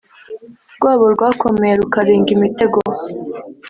rwabo 0.77 1.05
rwakomeye 1.15 1.73
rukarenga 1.81 2.29
imitego 2.37 2.77